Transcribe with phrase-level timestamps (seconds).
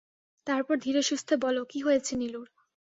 [0.47, 2.47] তারপর ধীরেসুস্থে বল-কী হয়েছে নীলুর?